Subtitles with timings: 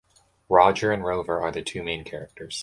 [0.49, 2.59] Roger and Rover are the two main characters.